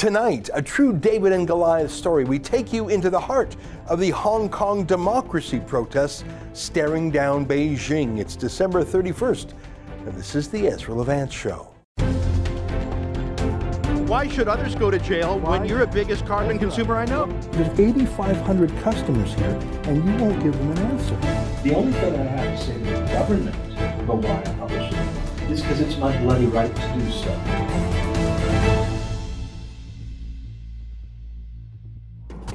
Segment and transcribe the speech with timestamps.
[0.00, 2.24] Tonight, a true David and Goliath story.
[2.24, 3.54] We take you into the heart
[3.86, 6.24] of the Hong Kong democracy protests
[6.54, 8.18] staring down Beijing.
[8.18, 9.52] It's December 31st,
[10.06, 11.74] and this is the Ezra Levant Show.
[14.06, 17.26] Why should others go to jail when you're the biggest carbon consumer I know?
[17.52, 21.16] There's 8,500 customers here, and you won't give them an answer.
[21.62, 23.56] The only thing I have to say to the government
[24.00, 27.89] about why I publish it is because it's my bloody right to do so.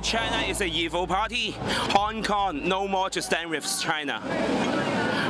[0.05, 1.55] China is an evil party.
[1.95, 4.21] Hong Kong no more to stand with China.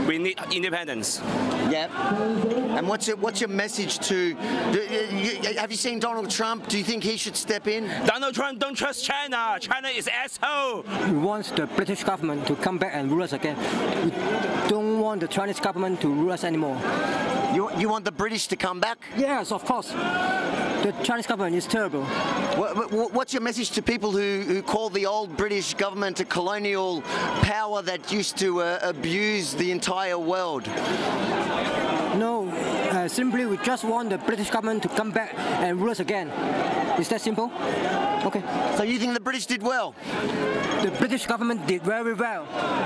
[0.06, 1.22] We need independence.
[1.70, 1.92] Yep.
[1.92, 4.34] And what's your, what's your message to?
[4.72, 6.68] Do, you, have you seen Donald Trump?
[6.68, 7.88] Do you think he should step in?
[8.06, 9.58] Donald Trump don't trust China.
[9.60, 10.84] China is asshole.
[11.10, 13.58] We want the British government to come back and rule us again.
[14.04, 14.12] We
[14.70, 16.80] don't want the Chinese government to rule us anymore.
[17.54, 18.98] You, you want the British to come back?
[19.18, 19.92] Yes, of course.
[19.92, 22.04] The Chinese government is terrible.
[22.04, 27.02] What, what's your message to people who, who call the old British government a colonial
[27.42, 30.68] power that used to uh, abuse the entire world?
[32.18, 36.00] No, uh, simply we just want the British government to come back and rule us
[36.00, 36.30] again.
[37.00, 37.52] Is that simple?
[38.26, 38.42] Okay.
[38.78, 39.94] So you think the British did well?
[40.82, 42.46] The British government did very well.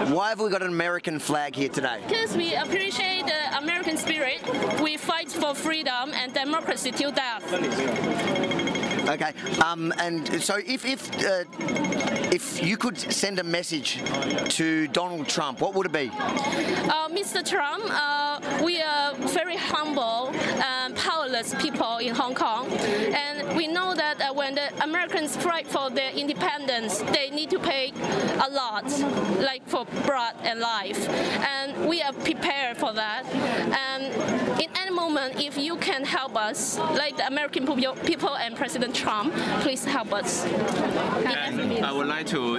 [0.09, 2.01] Why have we got an American flag here today?
[2.07, 4.41] Because we appreciate the American spirit.
[4.81, 7.43] We fight for freedom and democracy till death.
[9.09, 9.33] Okay,
[9.65, 11.43] um, and so if if uh,
[12.31, 14.03] if you could send a message
[14.49, 16.11] to Donald Trump, what would it be?
[16.13, 17.43] Uh, Mr.
[17.43, 20.29] Trump, uh, we are very humble
[20.63, 22.69] and powerless people in Hong Kong,
[23.13, 27.59] and we know that uh, when the Americans fight for their independence, they need to
[27.59, 27.91] pay
[28.47, 28.85] a lot,
[29.39, 33.25] like for blood and life, and we are prepared for that.
[33.25, 37.65] And in any moment, if you can help us, like the American
[38.05, 40.45] people and President Trump, please help us.
[40.45, 42.55] And I would like to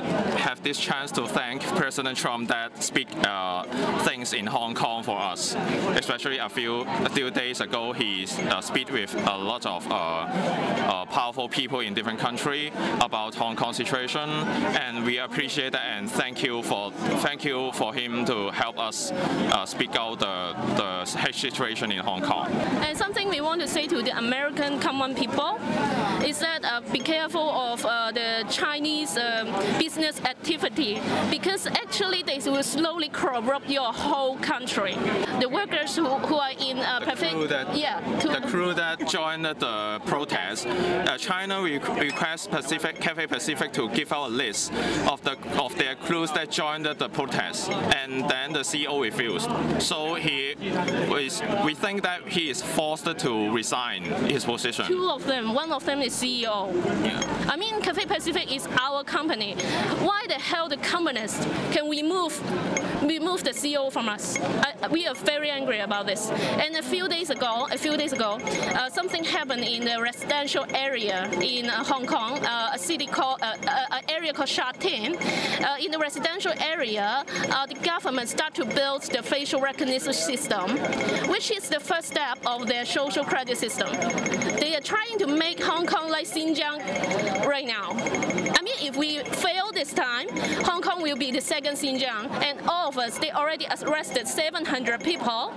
[0.47, 3.65] have this chance to thank President Trump that speak uh,
[4.05, 5.57] things in Hong Kong for us.
[5.95, 10.27] Especially a few a few days ago, he uh, speak with a lot of uh,
[10.41, 14.29] uh, powerful people in different countries about Hong Kong situation,
[14.85, 16.91] and we appreciate that and thank you for
[17.23, 22.23] thank you for him to help us uh, speak out the the situation in Hong
[22.23, 22.49] Kong.
[22.87, 25.59] And something we want to say to the American common people
[26.25, 29.45] is that uh, be careful of uh, the Chinese uh,
[29.79, 34.95] business activity because actually they will slowly corrupt your whole country.
[35.41, 40.01] The workers who, who are in uh, the that, yeah, the crew that joined the
[40.05, 44.73] protest, uh, China re requests Pacific Cathay Pacific to give out a list
[45.09, 49.49] of the of their crews that joined the protest, and then the CEO refused.
[49.81, 54.87] So he is, we think that he is forced to resign his position.
[54.87, 56.73] Two of them, one of them is CEO.
[57.05, 57.47] Yeah.
[57.49, 59.55] I mean, Cathay Pacific is our company.
[60.01, 62.33] Why the hell the communists can remove
[63.03, 64.39] remove the CEO from us?
[64.39, 66.31] I, we are very angry about this.
[66.31, 68.39] And a few days ago, a few days ago,
[68.75, 73.41] uh, something happened in the residential area in uh, Hong Kong, uh, a city called,
[73.41, 73.57] uh,
[73.91, 75.17] an area called Sha Tin.
[75.81, 77.25] In the residential area,
[77.69, 80.77] the government start to build the facial recognition system,
[81.31, 83.91] which is the first step of their social credit system.
[84.59, 87.93] They are trying to make Hong Kong like Xinjiang right now.
[88.59, 90.29] I mean, if we fail this time,
[90.65, 95.03] Hong Kong will be the second Xinjiang, and all of us, they already arrested 700
[95.03, 95.53] people.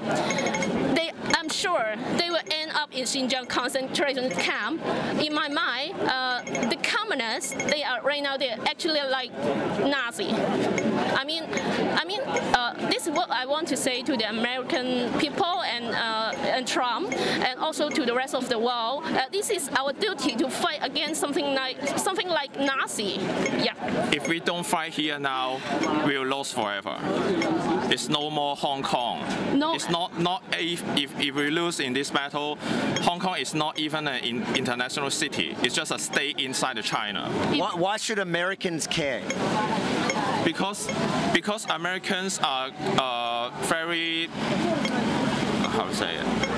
[0.96, 4.53] They, I'm sure they will end up in Xinjiang concentration camp.
[4.54, 9.32] In my mind, uh, the communists, they are right now, they're actually like
[9.80, 10.30] Nazi.
[10.32, 11.44] I mean,
[11.96, 15.86] I mean, uh, this is what I want to say to the American people and
[15.96, 19.06] uh, and Trump, and also to the rest of the world.
[19.06, 23.18] Uh, this is our duty to fight against something like something like Nazi.
[23.58, 23.73] Yeah.
[24.14, 25.60] If we don't fight here now,
[26.06, 26.98] we will lose forever.
[27.90, 29.24] It's no more Hong Kong.
[29.58, 29.76] No.
[29.76, 32.58] It's not not if, if, if we lose in this battle,
[33.02, 35.56] Hong Kong is not even an in, international city.
[35.62, 37.30] It's just a state inside of China.
[37.52, 39.22] Why, why should Americans care?
[40.44, 40.90] Because
[41.34, 44.28] because Americans are uh, very
[45.74, 46.53] how to say it.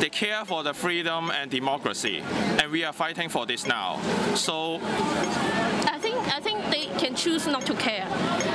[0.00, 2.22] They care for the freedom and democracy,
[2.58, 4.00] and we are fighting for this now.
[4.34, 8.06] So I think I think they can choose not to care.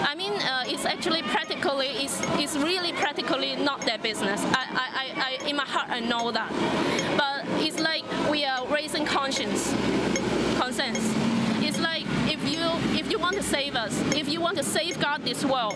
[0.09, 4.41] I mean, uh, it's actually practically it's, it's really practically not their business.
[4.45, 6.49] I, I, I, in my heart I know that,
[7.15, 9.71] but it's like we are raising conscience,
[10.57, 10.97] conscience.
[11.61, 12.65] It's like if you
[12.99, 15.75] if you want to save us, if you want to safeguard this world,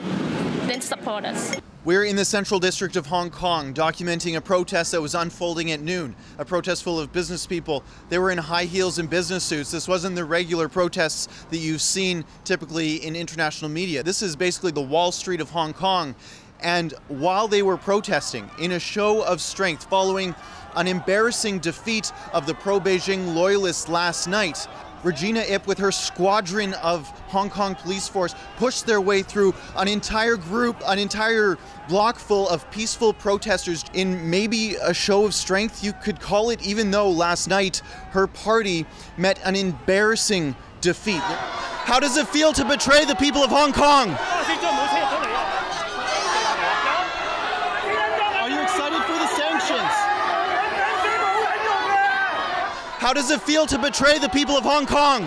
[0.65, 1.55] then support us.
[1.89, 5.79] We're in the central district of Hong Kong documenting a protest that was unfolding at
[5.79, 6.15] noon.
[6.37, 7.83] A protest full of business people.
[8.09, 9.71] They were in high heels and business suits.
[9.71, 14.03] This wasn't the regular protests that you've seen typically in international media.
[14.03, 16.13] This is basically the Wall Street of Hong Kong.
[16.61, 20.35] And while they were protesting in a show of strength following
[20.75, 24.67] an embarrassing defeat of the pro Beijing loyalists last night,
[25.03, 29.87] Regina Ip, with her squadron of Hong Kong police force, pushed their way through an
[29.87, 31.57] entire group, an entire
[31.87, 36.61] block full of peaceful protesters in maybe a show of strength, you could call it,
[36.61, 37.81] even though last night
[38.11, 38.85] her party
[39.17, 41.21] met an embarrassing defeat.
[41.21, 44.09] How does it feel to betray the people of Hong Kong?
[48.39, 49.93] Are you excited for the sanctions?
[52.99, 55.21] How does it feel to betray the people of Hong Kong?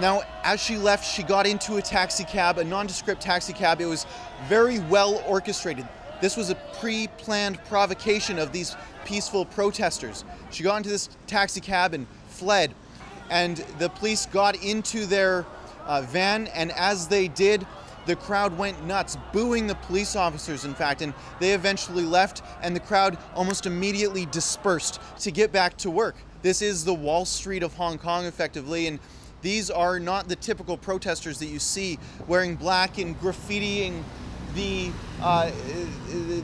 [0.00, 3.80] Now, as she left, she got into a taxi cab, a nondescript taxi cab.
[3.80, 4.06] It was
[4.48, 5.86] very well orchestrated.
[6.20, 8.74] This was a pre planned provocation of these
[9.04, 10.24] peaceful protesters.
[10.50, 12.74] She got into this taxi cab and fled,
[13.30, 15.46] and the police got into their
[15.86, 17.64] uh, van, and as they did,
[18.06, 22.74] the crowd went nuts, booing the police officers, in fact, and they eventually left, and
[22.74, 26.16] the crowd almost immediately dispersed to get back to work.
[26.42, 28.98] This is the Wall Street of Hong Kong, effectively, and
[29.42, 34.02] these are not the typical protesters that you see wearing black and graffitiing
[34.54, 34.90] the
[35.22, 35.50] uh,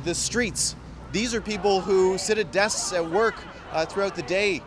[0.04, 0.76] the streets.
[1.12, 3.34] These are people who sit at desks at work
[3.72, 4.62] uh, throughout the day,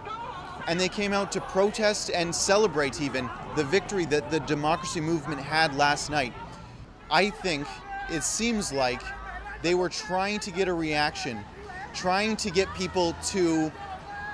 [0.67, 5.41] and they came out to protest and celebrate even the victory that the democracy movement
[5.41, 6.33] had last night.
[7.11, 7.67] I think
[8.09, 9.01] it seems like
[9.61, 11.43] they were trying to get a reaction,
[11.93, 13.71] trying to get people to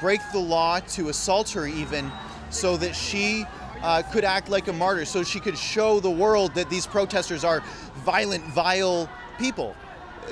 [0.01, 2.11] break the law, to assault her even,
[2.49, 3.45] so that she
[3.81, 7.43] uh, could act like a martyr, so she could show the world that these protesters
[7.43, 7.63] are
[8.03, 9.75] violent, vile people.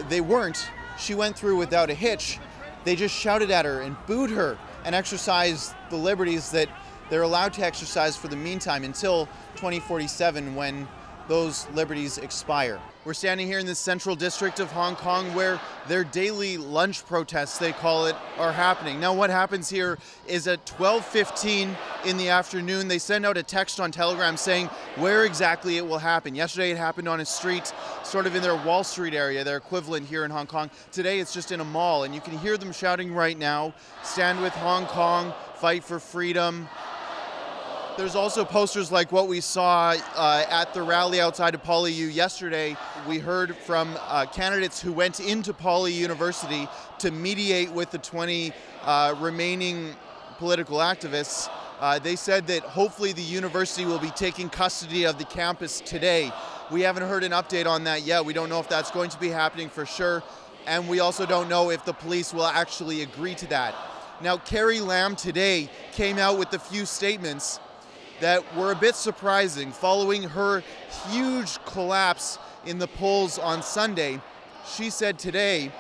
[0.10, 0.69] They weren't.
[0.98, 2.39] She went through without a hitch.
[2.84, 6.68] They just shouted at her and booed her and exercised the liberties that
[7.10, 10.88] they're allowed to exercise for the meantime until 2047 when
[11.28, 12.80] those liberties expire.
[13.06, 15.60] We're standing here in the central district of Hong Kong where
[15.90, 19.02] their daily lunch protests, they call it, are happening.
[19.02, 21.75] Now what happens here is at 12:15
[22.06, 25.98] in the afternoon they send out a text on Telegram saying where exactly it will
[25.98, 26.34] happen.
[26.34, 27.74] Yesterday it happened on a street
[28.04, 30.70] sort of in their Wall Street area, their equivalent here in Hong Kong.
[30.94, 34.42] Today it's just in a mall and you can hear them shouting right now, stand
[34.42, 36.70] with Hong Kong, fight for freedom,
[37.98, 42.75] there's also posters like what we saw uh, at the rally outside of PolyU yesterday.
[43.07, 46.68] We heard from uh, candidates who went into Poly University
[47.00, 48.51] to mediate with the 20
[48.84, 49.95] uh, remaining
[50.38, 51.50] political activists.
[51.80, 56.31] Uh, they said that hopefully the university will be taking custody of the campus today.
[56.72, 58.25] We haven't heard an update on that yet.
[58.25, 60.24] We don't know if that's going to be happening for sure.
[60.66, 63.75] And we also don't know if the police will actually agree to that.
[64.22, 67.60] Now, Carrie Lam today came out with a few statements
[68.19, 70.63] that were a bit surprising following her
[71.10, 74.19] huge collapse in the polls on Sunday.
[74.65, 75.71] She said today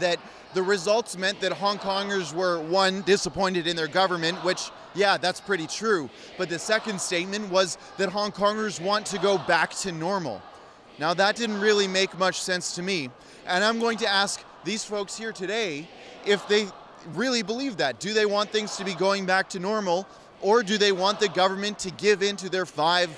[0.00, 0.18] that
[0.54, 5.40] the results meant that Hong Kongers were, one, disappointed in their government, which, yeah, that's
[5.40, 6.08] pretty true.
[6.36, 10.42] But the second statement was that Hong Kongers want to go back to normal.
[10.98, 13.10] Now, that didn't really make much sense to me.
[13.46, 15.88] And I'm going to ask these folks here today
[16.26, 16.66] if they
[17.14, 18.00] really believe that.
[18.00, 20.08] Do they want things to be going back to normal?
[20.40, 23.10] Or do they want the government to give in to their five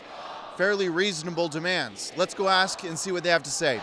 [0.57, 2.13] fairly reasonable demands?
[2.17, 3.81] Let's go ask and see what they have to say.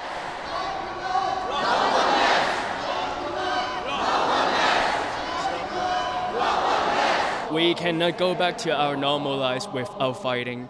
[7.51, 10.67] We cannot go back to our normal lives without fighting,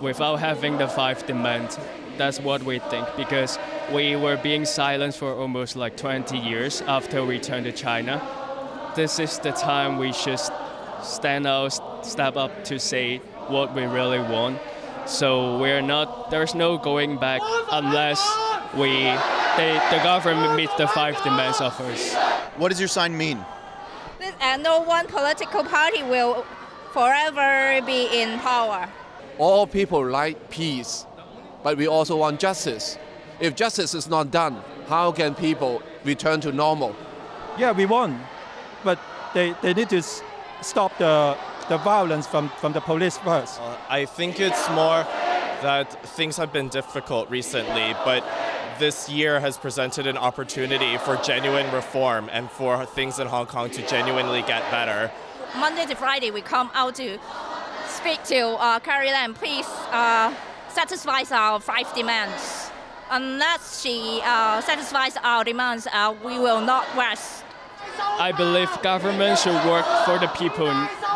[0.00, 1.78] without having the five demands.
[2.16, 3.58] That's what we think because
[3.92, 8.20] we were being silenced for almost like 20 years after we returned to China.
[8.96, 10.40] This is the time we should
[11.02, 14.58] stand out, step up to say what we really want.
[15.06, 16.30] So we're not.
[16.30, 17.40] There's no going back
[17.70, 18.20] unless
[18.74, 18.92] we
[19.56, 22.14] they, the government meets the five demands of us.
[22.58, 23.38] What does your sign mean?
[24.40, 26.44] And uh, no one political party will
[26.92, 28.88] forever be in power.
[29.38, 31.06] All people like peace,
[31.62, 32.98] but we also want justice.
[33.40, 36.94] If justice is not done, how can people return to normal?
[37.56, 38.20] Yeah, we want,
[38.84, 38.98] but
[39.34, 40.02] they, they need to
[40.60, 41.36] stop the,
[41.68, 43.60] the violence from, from the police first?
[43.60, 45.04] Uh, I think it's more
[45.62, 48.24] that things have been difficult recently, but
[48.78, 53.70] this year has presented an opportunity for genuine reform and for things in Hong Kong
[53.70, 55.10] to genuinely get better.
[55.56, 57.18] Monday to Friday, we come out to
[57.86, 59.34] speak to uh, Carrie Lam.
[59.34, 60.32] Please uh,
[60.68, 62.70] satisfy our five demands.
[63.10, 67.44] unless she uh, satisfies our demands, uh, we will not rest.
[67.98, 70.70] I believe government should work for the people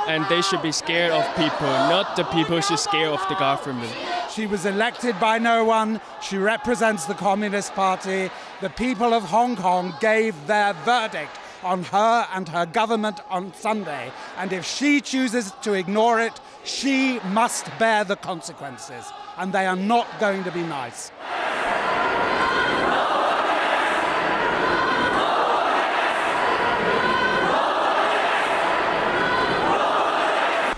[0.08, 3.92] and they should be scared of people, not the people should scared of the government.
[4.34, 6.00] She was elected by no one.
[6.22, 8.30] She represents the Communist Party.
[8.60, 14.10] The people of Hong Kong gave their verdict on her and her government on Sunday.
[14.38, 19.04] And if she chooses to ignore it, she must bear the consequences.
[19.36, 21.12] And they are not going to be nice.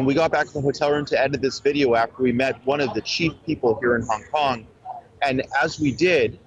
[0.05, 2.81] We got back to the hotel room to edit this video after we met one
[2.81, 4.67] of the chief people here in Hong Kong.
[5.23, 6.39] And as we did,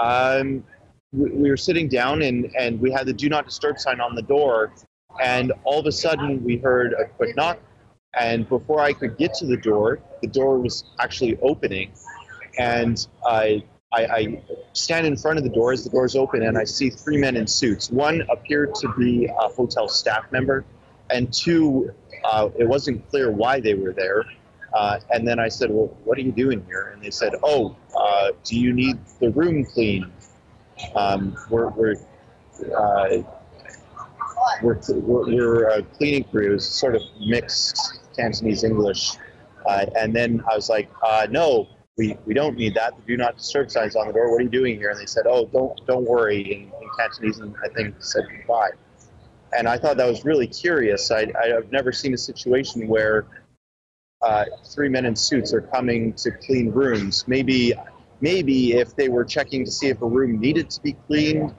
[0.00, 0.64] um,
[1.12, 4.16] we, we, were sitting down and, and we had the do not disturb sign on
[4.16, 4.72] the door.
[5.22, 7.58] And all of a sudden, we heard a quick knock.
[8.18, 11.92] And before I could get to the door, the door was actually opening.
[12.58, 14.42] And I, I, I
[14.72, 17.36] stand in front of the door as the doors open, and I see three men
[17.36, 17.90] in suits.
[17.90, 20.64] One appeared to be a hotel staff member,
[21.10, 21.92] and two
[22.24, 24.24] uh, it wasn't clear why they were there.
[24.72, 27.76] Uh, and then I said, "Well, what are you doing here?" And they said, "Oh,
[27.96, 30.10] uh, do you need the room cleaned?
[30.96, 31.94] Um, we're we're,
[32.76, 33.22] uh,
[34.62, 36.50] we're we're, a cleaning crew.
[36.50, 39.12] It was sort of mixed Cantonese English."
[39.64, 42.96] Uh, and then I was like, uh, "No, we, we don't need that.
[42.96, 44.32] The do not disturb signs on the door.
[44.32, 47.38] What are you doing here?" And they said, "Oh, don't don't worry." In, in Cantonese,
[47.38, 48.70] and I think said goodbye
[49.56, 51.10] and I thought that was really curious.
[51.10, 53.26] I, have never seen a situation where
[54.22, 57.24] uh, three men in suits are coming to clean rooms.
[57.26, 57.72] Maybe,
[58.20, 61.54] maybe if they were checking to see if a room needed to be cleaned,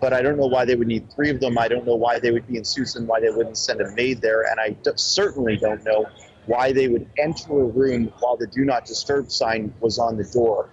[0.00, 1.56] but I don't know why they would need three of them.
[1.56, 3.90] I don't know why they would be in suits and why they wouldn't send a
[3.92, 6.06] maid there, and I d- certainly don't know
[6.46, 10.24] why they would enter a room while the "Do Not Disturb" sign was on the
[10.24, 10.68] door.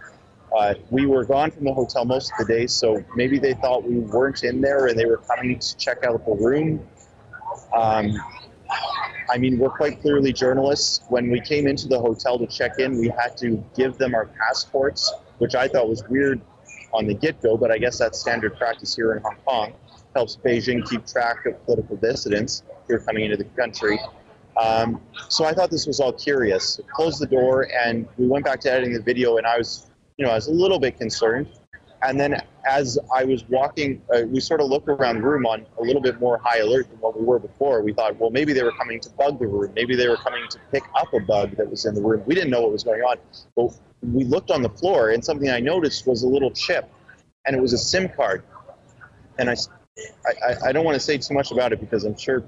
[0.57, 3.83] Uh, we were gone from the hotel most of the day, so maybe they thought
[3.83, 6.85] we weren't in there and they were coming to check out the room.
[7.73, 8.13] Um,
[9.29, 11.01] I mean, we're quite clearly journalists.
[11.07, 14.25] When we came into the hotel to check in, we had to give them our
[14.25, 16.41] passports, which I thought was weird
[16.93, 19.73] on the get go, but I guess that's standard practice here in Hong Kong.
[20.15, 23.97] Helps Beijing keep track of political dissidents who are coming into the country.
[24.57, 26.81] Um, so I thought this was all curious.
[26.93, 29.90] Closed the door, and we went back to editing the video, and I was
[30.21, 31.47] you know, I was a little bit concerned.
[32.03, 35.65] And then as I was walking, uh, we sort of looked around the room on
[35.79, 37.81] a little bit more high alert than what we were before.
[37.81, 39.73] We thought, well, maybe they were coming to bug the room.
[39.75, 42.21] Maybe they were coming to pick up a bug that was in the room.
[42.27, 43.17] We didn't know what was going on.
[43.55, 46.87] But we looked on the floor, and something I noticed was a little chip,
[47.47, 48.43] and it was a SIM card.
[49.39, 49.55] And I,
[50.27, 52.43] I, I don't want to say too much about it because I'm sure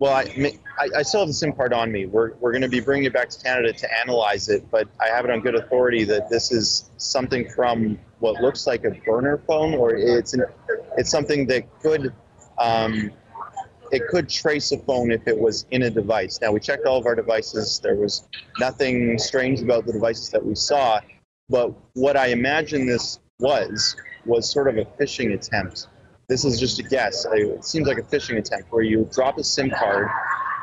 [0.00, 2.06] well, I, I, still have the SIM card on me.
[2.06, 5.08] We're, we're going to be bringing it back to Canada to analyze it, but I
[5.08, 9.42] have it on good authority that this is something from what looks like a burner
[9.46, 10.44] phone, or it's an,
[10.96, 12.14] it's something that could
[12.56, 13.10] um,
[13.92, 16.40] it could trace a phone if it was in a device.
[16.40, 17.78] Now we checked all of our devices.
[17.78, 18.26] There was
[18.58, 21.00] nothing strange about the devices that we saw,
[21.50, 25.88] but what I imagine this was was sort of a phishing attempt
[26.30, 27.26] this is just a guess.
[27.32, 30.08] It seems like a phishing attempt where you drop a SIM card,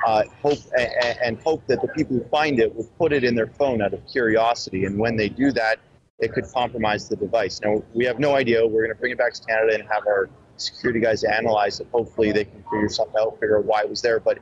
[0.08, 3.36] uh, hope and, and hope that the people who find it will put it in
[3.36, 4.86] their phone out of curiosity.
[4.86, 5.80] And when they do that,
[6.20, 7.60] it could compromise the device.
[7.62, 8.66] Now we have no idea.
[8.66, 11.88] We're going to bring it back to Canada and have our security guys analyze it.
[11.92, 14.22] Hopefully they can figure something out, figure out why it was there.
[14.22, 14.40] But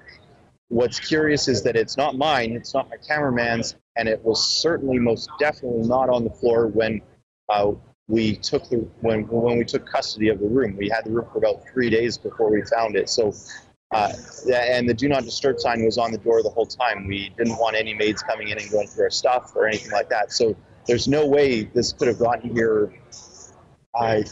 [0.67, 4.99] what's curious is that it's not mine, it's not my cameraman's, and it was certainly
[4.99, 7.01] most definitely not on the floor when
[7.49, 7.71] uh,
[8.07, 10.75] we took the when when we took custody of the room.
[10.77, 13.09] We had the room for about three days before we found it.
[13.09, 13.33] So,
[13.91, 14.13] uh,
[14.51, 17.07] and the do not disturb sign was on the door the whole time.
[17.07, 20.09] We didn't want any maids coming in and going through our stuff or anything like
[20.09, 20.31] that.
[20.31, 22.93] So there's no way this could have gotten here.
[23.95, 24.25] I,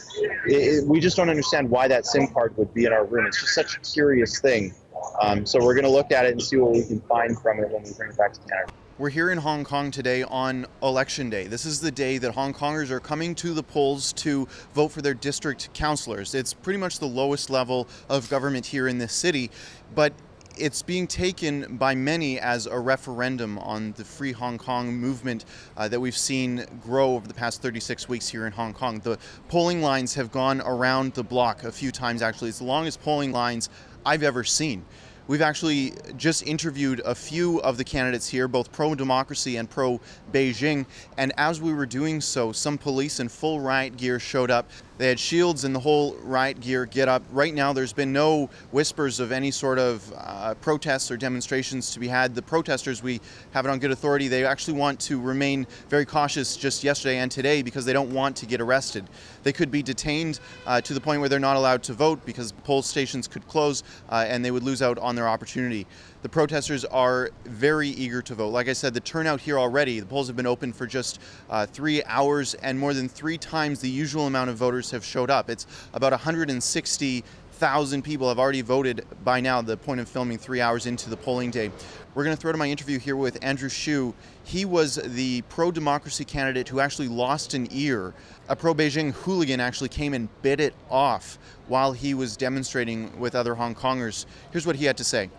[0.45, 3.25] it, we just don't understand why that SIM card would be in our room.
[3.25, 4.73] It's just such a curious thing.
[5.21, 7.59] Um, so we're going to look at it and see what we can find from
[7.59, 8.71] it when we bring it back to Canada.
[8.99, 11.47] We're here in Hong Kong today on Election Day.
[11.47, 15.01] This is the day that Hong Kongers are coming to the polls to vote for
[15.01, 16.35] their district councillors.
[16.35, 19.49] It's pretty much the lowest level of government here in this city,
[19.95, 20.13] but
[20.59, 25.45] it's being taken by many as a referendum on the Free Hong Kong movement
[25.75, 28.99] uh, that we've seen grow over the past 36 weeks here in Hong Kong.
[28.99, 32.49] The polling lines have gone around the block a few times, actually.
[32.49, 33.71] It's the longest polling lines
[34.05, 34.85] I've ever seen.
[35.25, 40.01] We've actually just interviewed a few of the candidates here, both pro democracy and pro
[40.33, 40.85] Beijing.
[41.17, 44.69] And as we were doing so, some police in full riot gear showed up.
[44.99, 47.23] They had shields and the whole riot gear get up.
[47.31, 51.99] Right now, there's been no whispers of any sort of uh, protests or demonstrations to
[51.99, 52.35] be had.
[52.35, 53.19] The protesters, we
[53.51, 57.31] have it on good authority, they actually want to remain very cautious just yesterday and
[57.31, 59.09] today because they don't want to get arrested.
[59.41, 62.51] They could be detained uh, to the point where they're not allowed to vote because
[62.63, 65.87] poll stations could close uh, and they would lose out on their opportunity.
[66.23, 68.47] The protesters are very eager to vote.
[68.47, 71.65] Like I said, the turnout here already, the polls have been open for just uh,
[71.65, 75.49] three hours and more than three times the usual amount of voters have showed up.
[75.49, 80.85] It's about 160,000 people have already voted by now, the point of filming three hours
[80.85, 81.69] into the polling day.
[82.15, 84.15] We're going to throw to my interview here with Andrew Chiu.
[84.45, 88.13] He was the pro democracy candidate who actually lost an ear.
[88.47, 91.37] A pro Beijing hooligan actually came and bit it off
[91.67, 94.25] while he was demonstrating with other Hong Kongers.
[94.51, 95.29] Here's what he had to say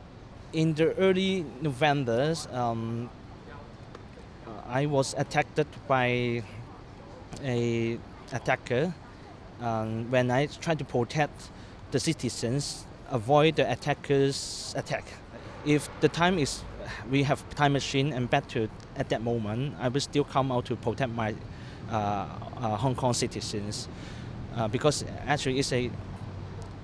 [0.54, 3.10] in the early November, um,
[4.68, 6.42] I was attacked by
[7.42, 7.98] a
[8.32, 8.94] attacker
[9.60, 11.50] um, when I tried to protect
[11.90, 15.04] the citizens, avoid the attacker's attack.
[15.66, 16.62] If the time is,
[17.10, 20.66] we have time machine and back to at that moment, I will still come out
[20.66, 21.34] to protect my
[21.90, 23.88] uh, uh, Hong Kong citizens
[24.56, 25.90] uh, because actually it's a,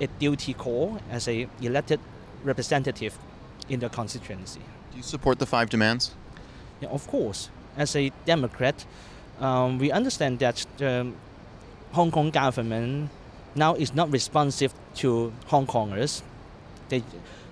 [0.00, 2.00] a duty call as a elected
[2.42, 3.16] representative
[3.70, 4.60] in the constituency.
[4.90, 6.14] Do you support the five demands?
[6.80, 7.48] Yeah, of course.
[7.76, 8.84] As a Democrat,
[9.38, 11.12] um, we understand that the
[11.92, 13.10] Hong Kong government
[13.54, 16.22] now is not responsive to Hong Kongers.
[16.88, 17.02] They,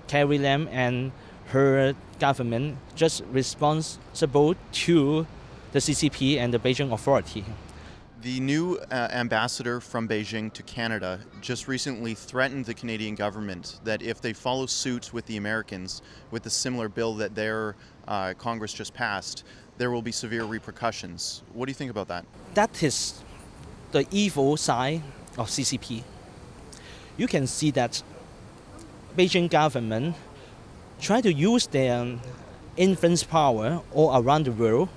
[0.09, 1.13] Carrie Lam and
[1.49, 5.27] her government just responsible to
[5.73, 7.45] the CCP and the Beijing authority.
[8.21, 14.03] The new uh, ambassador from Beijing to Canada just recently threatened the Canadian government that
[14.03, 17.77] if they follow suit with the Americans with the similar bill that their
[18.09, 19.45] uh, Congress just passed,
[19.77, 21.45] there will be severe repercussions.
[21.53, 22.25] What do you think about that?
[22.55, 23.23] That is
[23.93, 25.03] the evil side
[25.37, 26.03] of CCP.
[27.17, 28.03] You can see that
[29.17, 30.17] Beijing government
[31.01, 32.19] try to use their
[32.77, 34.88] influence power all around the world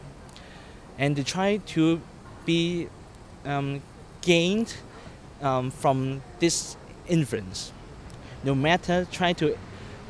[0.97, 2.01] and they try to
[2.47, 2.87] be
[3.45, 3.81] um,
[4.21, 4.75] gained
[5.41, 6.75] um, from this
[7.07, 7.71] influence.
[8.43, 9.57] No matter trying to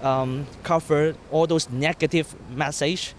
[0.02, 3.14] um, cover all those negative message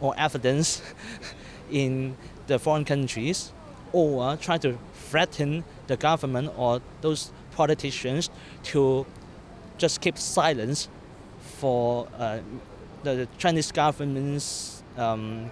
[0.00, 0.82] or evidence
[1.70, 3.52] in the foreign countries,
[3.92, 8.30] or try to threaten the government or those politicians
[8.64, 9.06] to
[9.78, 10.88] just keep silence
[11.38, 12.38] for uh,
[13.04, 15.50] the Chinese government's um,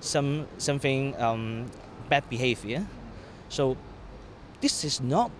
[0.00, 1.70] some something um,
[2.08, 2.86] bad behavior.
[3.52, 3.76] So
[4.62, 5.30] this is not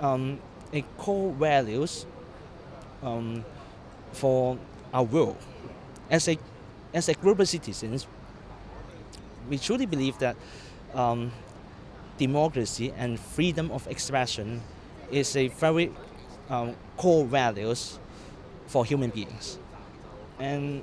[0.00, 0.40] um,
[0.72, 2.06] a core values
[3.04, 3.44] um,
[4.10, 4.58] for
[4.92, 5.36] our world.
[6.10, 6.36] As a
[6.92, 8.08] as a global citizens,
[9.48, 10.34] we truly believe that
[10.92, 11.30] um,
[12.18, 14.60] democracy and freedom of expression
[15.12, 15.92] is a very
[16.50, 18.00] um, core values
[18.66, 19.56] for human beings,
[20.40, 20.82] and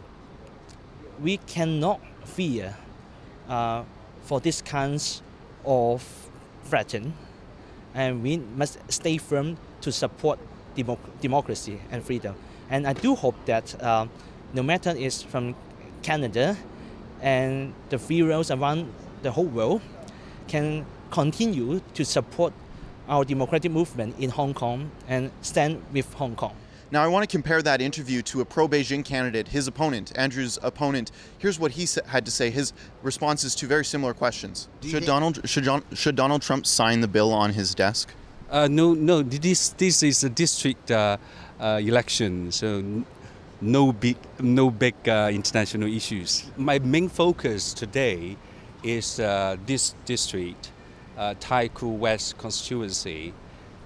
[1.22, 2.74] we cannot fear
[3.50, 3.84] uh,
[4.24, 5.22] for these kinds
[5.66, 6.29] of
[6.70, 7.14] threatened,
[7.94, 10.40] and we must stay firm to support
[10.76, 12.36] democ democracy and freedom.
[12.70, 14.06] And I do hope that uh,
[14.54, 15.56] no matter it's from
[16.04, 16.56] Canada
[17.22, 19.82] and the worlds around the whole world
[20.48, 22.54] can continue to support
[23.08, 26.56] our democratic movement in Hong Kong and stand with Hong Kong.
[26.92, 30.58] Now, I want to compare that interview to a pro Beijing candidate, his opponent, Andrew's
[30.64, 31.12] opponent.
[31.38, 32.74] Here's what he had to say his
[33.04, 34.68] responses to very similar questions.
[34.82, 38.10] Should Donald, should, John, should Donald Trump sign the bill on his desk?
[38.50, 39.22] Uh, no, no.
[39.22, 41.18] This, this is a district uh,
[41.60, 42.84] uh, election, so
[43.62, 46.50] no big, no big uh, international issues.
[46.58, 48.36] My main focus today
[48.82, 50.72] is uh, this district,
[51.18, 53.34] uh, Tai Koo West constituency.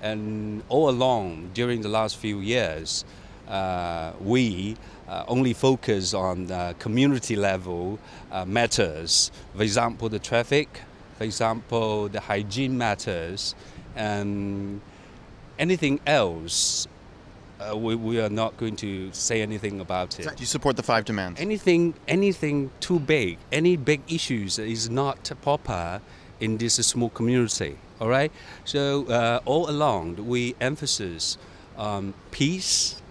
[0.04, 3.06] And all along during the last few years,
[3.48, 4.76] uh, we
[5.08, 9.32] uh, only focus on uh, community level uh, matters.
[9.56, 10.82] For example, the traffic,
[11.18, 13.56] for example, the hygiene matters,
[13.96, 14.82] and
[15.58, 16.88] anything else.
[17.60, 20.26] Uh, we, we are not going to say anything about it.
[20.26, 21.40] Do you support the five demands?
[21.40, 26.02] Anything, anything too big, any big issues is not proper
[26.42, 27.78] in this small community.
[28.04, 28.34] All right.
[28.66, 31.38] So uh, all along we emphasize
[31.78, 33.02] um, peace,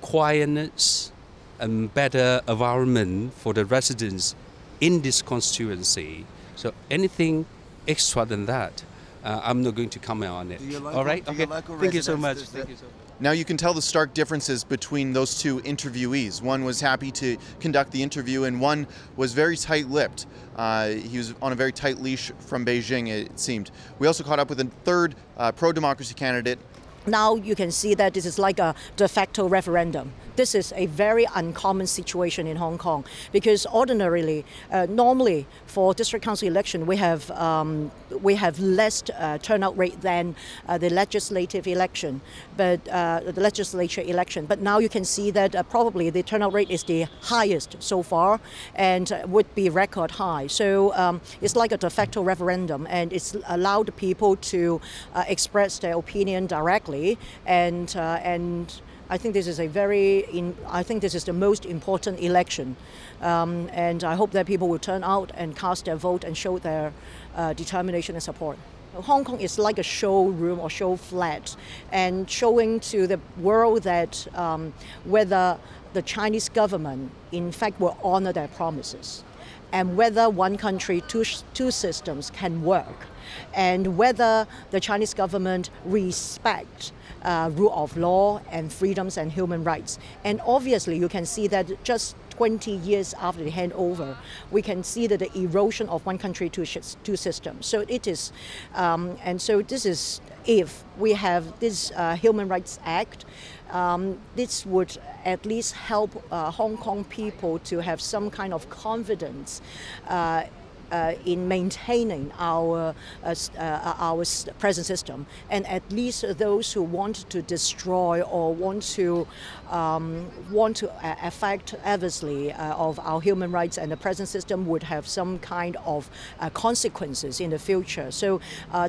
[0.00, 1.12] quietness,
[1.60, 4.34] and better environment for the residents
[4.80, 6.26] in this constituency.
[6.56, 7.46] So anything
[7.86, 8.82] extra than that,
[9.22, 10.60] uh, I'm not going to comment on it.
[10.60, 11.22] Like all right.
[11.28, 11.46] Okay.
[11.46, 12.38] Thank you so much.
[12.38, 12.92] Thank you so much.
[13.20, 16.40] Now you can tell the stark differences between those two interviewees.
[16.40, 20.26] One was happy to conduct the interview, and one was very tight lipped.
[20.54, 23.72] Uh, he was on a very tight leash from Beijing, it seemed.
[23.98, 26.60] We also caught up with a third uh, pro democracy candidate.
[27.08, 30.86] Now you can see that this is like a de facto referendum this is a
[30.86, 36.96] very uncommon situation in Hong Kong because ordinarily, uh, normally for district council election, we
[36.96, 37.90] have um,
[38.22, 40.36] we have less uh, turnout rate than
[40.68, 42.20] uh, the legislative election,
[42.56, 44.46] but uh, the legislature election.
[44.46, 47.02] But now you can see that uh, probably the turnout rate is the
[47.34, 48.40] highest so far,
[48.76, 50.46] and would be record high.
[50.46, 54.80] So um, it's like a de facto referendum, and it's allowed people to
[55.14, 60.82] uh, express their opinion directly and and I think this is a very, in, I
[60.82, 62.76] think this is the most important election,
[63.22, 66.58] um, and I hope that people will turn out and cast their vote and show
[66.58, 66.92] their
[67.34, 68.58] uh, determination and support.
[68.94, 71.56] Hong Kong is like a showroom or show flat,
[71.90, 75.58] and showing to the world that um, whether
[75.94, 79.24] the Chinese government, in fact, will honor their promises,
[79.72, 83.06] and whether one country, two, two systems can work,
[83.54, 86.92] and whether the Chinese government respect
[87.22, 89.98] uh, rule of law and freedoms and human rights.
[90.24, 94.16] And obviously, you can see that just 20 years after the handover,
[94.52, 97.66] we can see that the erosion of one country, two, two systems.
[97.66, 98.32] So it is,
[98.74, 103.24] um, and so this is if we have this uh, Human Rights Act,
[103.70, 108.70] um, this would at least help uh, Hong Kong people to have some kind of
[108.70, 109.60] confidence
[110.06, 110.44] uh,
[110.90, 114.24] uh, in maintaining our uh, uh, our
[114.58, 119.26] present system, and at least those who want to destroy or want to
[119.70, 120.90] um, want to
[121.26, 126.10] affect adversely of our human rights and the present system would have some kind of
[126.54, 128.10] consequences in the future.
[128.10, 128.40] So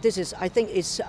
[0.02, 1.02] this is, I think, it's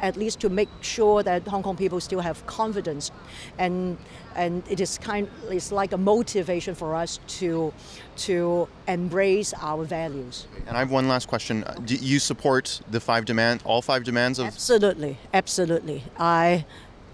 [0.00, 3.10] at least to make sure that Hong Kong people still have confidence,
[3.58, 3.96] and
[4.34, 7.72] and it is kind it's like a motivation for us to
[8.16, 10.46] to embrace our values.
[10.66, 14.38] And I have one last question: Do you support the five demand, all five demands
[14.38, 14.46] of?
[14.46, 16.04] Absolutely, absolutely.
[16.18, 16.64] I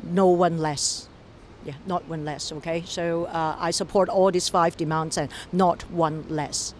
[0.03, 1.09] no one less.
[1.65, 2.53] Yeah, not one less.
[2.53, 6.75] Okay, so uh, I support all these five demands and not one less.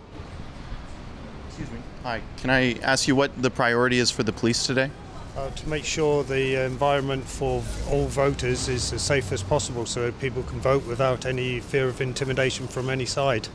[1.49, 1.79] Excuse me.
[2.03, 2.21] Hi.
[2.37, 4.91] Can I ask you what the priority is for the police today?
[5.37, 10.11] Uh, to make sure the environment for all voters is as safe as possible so
[10.13, 13.49] people can vote without any fear of intimidation from any side.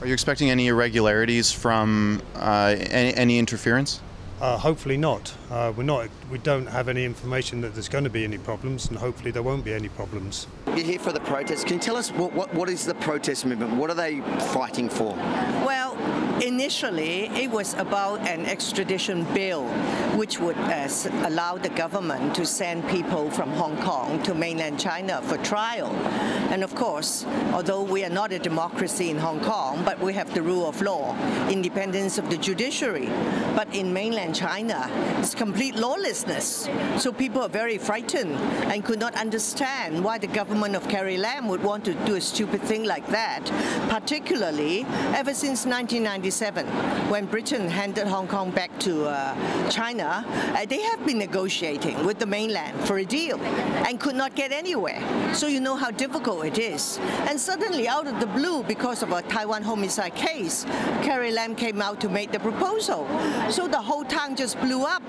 [0.00, 4.00] Are you expecting any irregularities from uh, any, any, interference?
[4.40, 5.34] Uh, hopefully not.
[5.50, 6.08] Uh, we're not.
[6.30, 9.42] We don't have any information that there's going to be any problems, and hopefully there
[9.42, 10.48] won't be any problems.
[10.66, 11.66] You're here for the protest.
[11.66, 13.76] Can you tell us what, what, what is the protest movement?
[13.76, 14.20] What are they
[14.52, 15.14] fighting for?
[15.64, 15.96] Well,
[16.42, 19.66] Initially, it was about an extradition bill
[20.18, 20.86] which would uh,
[21.24, 25.90] allow the government to send people from Hong Kong to mainland China for trial.
[26.52, 30.32] And of course, although we are not a democracy in Hong Kong, but we have
[30.34, 31.16] the rule of law,
[31.48, 33.06] independence of the judiciary.
[33.54, 36.15] But in mainland China, it's complete lawlessness.
[36.98, 38.34] So people are very frightened
[38.72, 42.20] and could not understand why the government of Carrie Lam would want to do a
[42.20, 43.44] stupid thing like that,
[43.88, 46.66] particularly ever since 1997
[47.10, 52.18] when Britain handed Hong Kong back to uh, China, uh, they have been negotiating with
[52.18, 53.40] the mainland for a deal
[53.86, 55.00] and could not get anywhere.
[55.34, 56.98] So you know how difficult it is.
[57.28, 60.64] And suddenly, out of the blue, because of a Taiwan homicide case,
[61.02, 63.06] Carrie Lam came out to make the proposal.
[63.50, 65.02] So the whole town just blew up.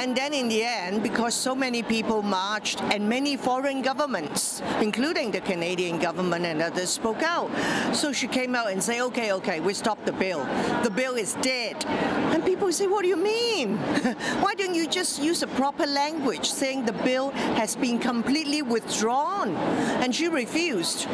[0.00, 5.30] And then in the end, because so many people marched and many foreign governments, including
[5.30, 7.50] the Canadian government and others, spoke out.
[7.94, 10.40] So she came out and said, okay, okay, we stop the bill
[10.82, 11.84] the bill is dead.
[12.32, 13.76] And people say, what do you mean?
[14.40, 19.54] Why don't you just use a proper language saying the bill has been completely withdrawn?
[20.02, 21.06] And she refused.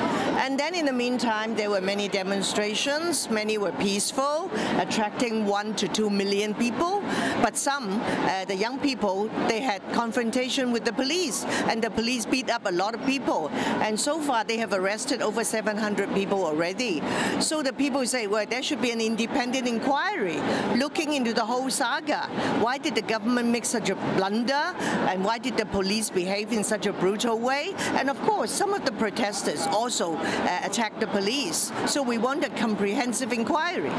[0.45, 3.29] And then in the meantime, there were many demonstrations.
[3.31, 7.03] Many were peaceful, attracting one to two million people.
[7.43, 9.16] But some, uh, the young people,
[9.49, 11.45] they had confrontation with the police.
[11.69, 13.49] And the police beat up a lot of people.
[13.87, 17.03] And so far, they have arrested over 700 people already.
[17.41, 20.39] So the people say, well, there should be an independent inquiry
[20.77, 22.27] looking into the whole saga.
[22.61, 24.65] Why did the government make such a blunder?
[25.11, 27.75] And why did the police behave in such a brutal way?
[27.99, 31.73] And of course, some of the protesters also uh, attacked the police.
[31.87, 33.91] So we want a comprehensive inquiry.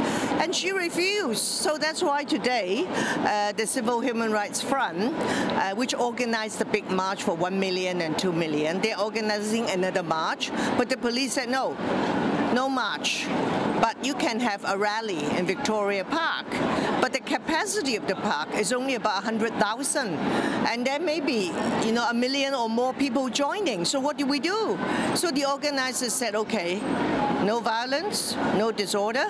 [0.42, 1.44] And she refused.
[1.44, 6.90] So that's why today, uh, the Civil Human Rights Front, uh, which organized the big
[6.90, 10.52] march for 1 million and 2 million, they're organizing another march.
[10.78, 11.76] But the police said no,
[12.54, 13.28] no march.
[13.82, 16.48] But you can have a rally in Victoria Park.
[17.02, 20.16] But the capacity of the park is only about 100,000.
[20.68, 21.52] And there may be,
[21.86, 23.86] you know, a million or more people joining.
[23.86, 24.78] So what do we do?
[25.16, 26.82] So the organizers said, okay,
[27.44, 29.28] no violence, no disorder.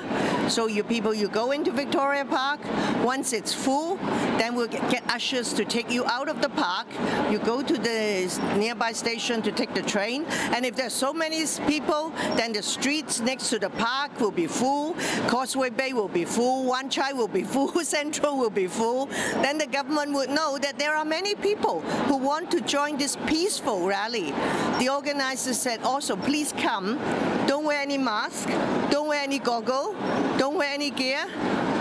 [0.50, 2.60] So you people, you go into Victoria Park.
[3.04, 3.98] Once it's full,
[4.38, 6.88] then we'll get, ushers to take you out of the park.
[7.32, 10.26] You go to the nearby station to take the train.
[10.54, 14.48] And if there's so many people, then the streets next to the park will be
[14.48, 14.96] full.
[15.28, 16.66] Causeway Bay will be full.
[16.66, 17.70] Wan Chai will be full.
[17.84, 19.08] Central will be full.
[19.42, 23.18] Then the government would know that there are many people who want to join this
[23.28, 24.32] peaceful rally.
[24.80, 27.00] The organizers said also, please come.
[27.48, 28.50] Don't wear any mask.
[28.90, 29.96] Don't wear any goggle.
[30.38, 31.26] Don't wear any gear.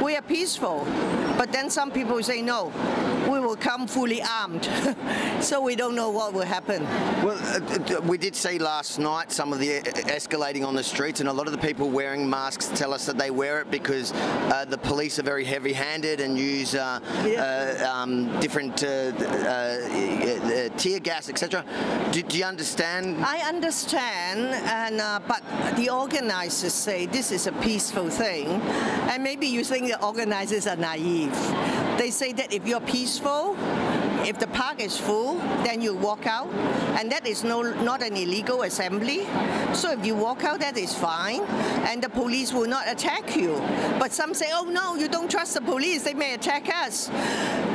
[0.07, 0.87] We are peaceful.
[1.37, 2.73] But then some people say no.
[3.31, 4.64] We will come fully armed.
[5.40, 6.85] so we don't know what will happen.
[7.25, 10.83] Well, uh, uh, we did see last night some of the uh, escalating on the
[10.83, 13.71] streets, and a lot of the people wearing masks tell us that they wear it
[13.71, 19.12] because uh, the police are very heavy-handed and use uh, uh, um, different tear
[21.01, 21.64] gas, etc.
[22.12, 23.25] Do, do, you understand?
[23.25, 25.42] I understand, and but
[25.77, 28.47] the organizers say this is a peaceful thing,
[29.11, 31.33] and maybe you think organizers are naive.
[31.99, 33.57] They say that if you're peaceful,
[34.25, 36.49] if the park is full, then you walk out,
[36.99, 39.27] and that is no, not an illegal assembly.
[39.75, 41.43] So if you walk out, that is fine,
[41.87, 43.57] and the police will not attack you.
[43.99, 47.11] But some say, oh no, you don't trust the police, they may attack us.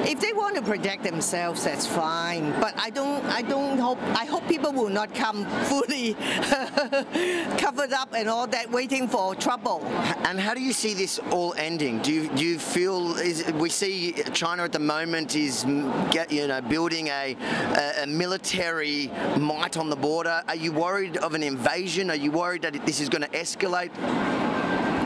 [0.03, 2.51] If they want to protect themselves, that's fine.
[2.59, 6.13] But I don't, I don't hope, I hope people will not come fully
[7.57, 9.83] covered up and all that, waiting for trouble.
[10.25, 12.01] And how do you see this all ending?
[12.01, 15.63] Do you, do you feel, is, we see China at the moment is
[16.09, 20.41] get, you know, building a, a, a, military might on the border.
[20.47, 22.09] Are you worried of an invasion?
[22.09, 23.91] Are you worried that this is going to escalate?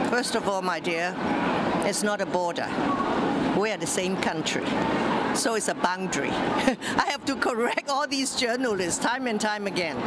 [0.09, 1.15] First of all, my dear,
[1.85, 2.67] it's not a border.
[3.59, 4.63] We are the same country
[5.35, 6.29] so it's a boundary.
[6.31, 9.97] I have to correct all these journalists time and time again.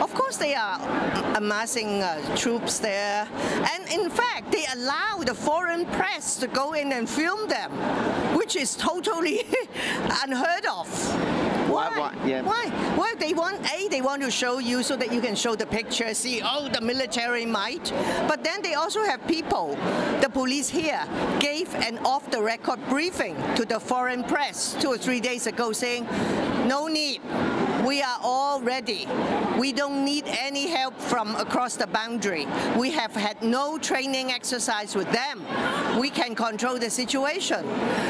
[0.00, 0.78] Of course, they are
[1.36, 3.28] amassing uh, troops there,
[3.72, 7.72] and in fact, they allow the foreign press to go in and film them,
[8.36, 9.44] which is totally
[10.22, 11.47] unheard of.
[11.68, 11.90] Why?
[11.98, 12.26] Why?
[12.26, 12.42] Yeah.
[12.42, 12.96] Why?
[12.96, 15.66] Well, they want a they want to show you so that you can show the
[15.66, 17.92] picture, see oh the military might,
[18.26, 19.76] but then they also have people.
[20.20, 21.04] The police here
[21.40, 26.06] gave an off-the-record briefing to the foreign press two or three days ago, saying
[26.66, 27.20] no need.
[27.84, 29.06] We are all ready.
[29.58, 32.46] We don't need any help from across the boundary.
[32.76, 35.44] We have had no training exercise with them.
[35.98, 37.64] We can control the situation.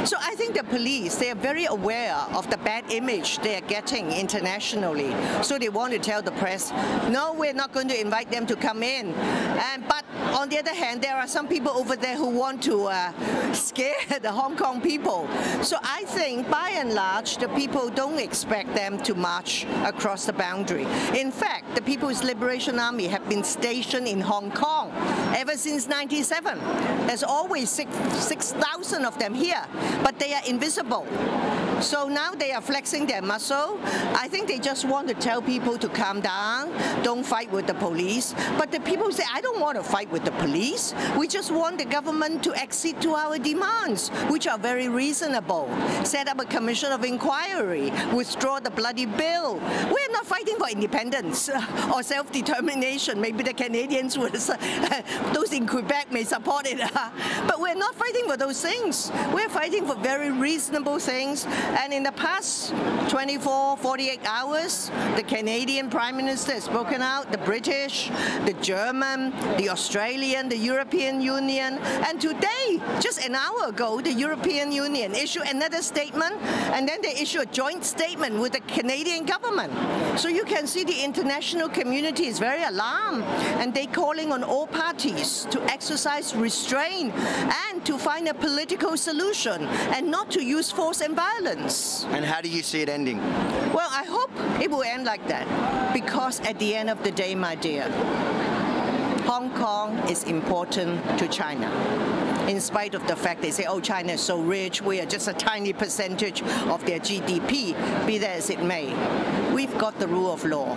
[0.06, 3.66] So I think the police, they are very aware of the bad image they are
[3.66, 5.14] getting internationally.
[5.42, 6.70] So they want to tell the press,
[7.10, 9.14] no, we're not going to invite them to come in.
[9.14, 10.04] And, but
[10.34, 14.18] on the other hand, there are some people over there who want to uh, scare
[14.20, 15.28] the Hong Kong people.
[15.62, 20.32] So I think by and large, the people don't expect them to march across the
[20.32, 20.86] boundary.
[21.14, 24.92] In fact, the People's Liberation Army have been stationed in Hong Kong
[25.36, 26.58] ever since 97.
[27.06, 28.52] There's always 6,000 6,
[29.04, 29.64] of them here,
[30.02, 31.06] but they are invisible.
[31.80, 33.78] So now they are flexing their muscle.
[33.84, 37.74] I think they just want to tell people to calm down, don't fight with the
[37.74, 38.34] police.
[38.58, 40.92] But the people say, I don't want to fight with the police.
[41.16, 45.68] We just want the government to accede to our demands, which are very reasonable.
[46.04, 49.54] Set up a commission of inquiry, withdraw the bloody bill.
[49.54, 51.48] We're not fighting for independence
[51.94, 53.20] or self-determination.
[53.20, 54.32] Maybe the Canadians would,
[55.32, 56.78] those in Quebec may support it.
[57.46, 59.10] But we're not fighting for those things.
[59.32, 62.72] We're fighting for very reasonable things and in the past
[63.08, 68.10] 24, 48 hours, the Canadian Prime Minister has spoken out, the British,
[68.44, 74.70] the German, the Australian, the European Union, and today, just an hour ago, the European
[74.72, 76.34] Union issued another statement,
[76.74, 79.72] and then they issued a joint statement with the Canadian government.
[80.18, 83.24] So you can see the international community is very alarmed,
[83.60, 89.62] and they're calling on all parties to exercise restraint and to find a political solution,
[89.94, 91.57] and not to use force and violence.
[91.60, 93.18] And how do you see it ending?
[93.72, 95.46] Well, I hope it will end like that.
[95.92, 97.88] Because at the end of the day, my dear,
[99.26, 101.68] Hong Kong is important to China
[102.48, 105.28] in spite of the fact they say, oh, China is so rich, we are just
[105.28, 108.88] a tiny percentage of their GDP, be that as it may.
[109.58, 110.72] We've got the rule of law.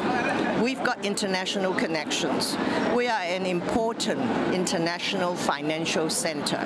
[0.59, 2.57] We've got international connections.
[2.95, 4.21] We are an important
[4.55, 6.65] international financial center.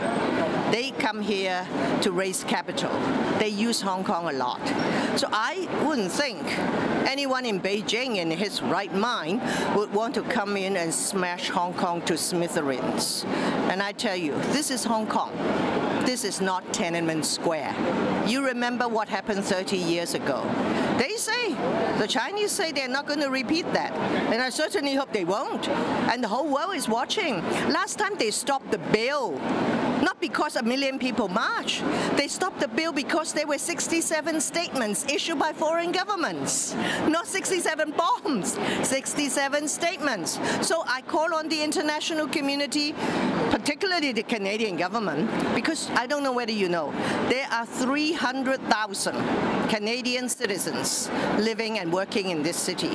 [0.72, 1.68] They come here
[2.04, 2.90] to raise capital.
[3.38, 4.66] They use Hong Kong a lot.
[5.20, 6.42] So I wouldn't think
[7.06, 9.42] anyone in Beijing in his right mind
[9.76, 13.26] would want to come in and smash Hong Kong to smithereens.
[13.70, 15.34] And I tell you, this is Hong Kong.
[16.06, 17.76] This is not Tiananmen Square.
[18.28, 20.44] You remember what happened 30 years ago.
[20.98, 21.54] They say,
[22.00, 23.92] the Chinese say they're not going to repeat that.
[24.32, 25.70] And I certainly hope they won't.
[25.70, 27.36] And the whole world is watching.
[27.70, 29.40] Last time they stopped the bill
[30.02, 31.84] not because a million people marched.
[32.16, 36.74] They stopped the bill because there were 67 statements issued by foreign governments.
[37.08, 40.40] Not 67 bombs, 67 statements.
[40.62, 42.94] So I call on the international community,
[43.52, 46.92] particularly the Canadian government, because I don't know whether you know,
[47.30, 52.94] there are 300,000 Canadian citizens living and working in this city.